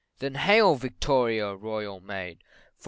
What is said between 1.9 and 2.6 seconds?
Maid, &c.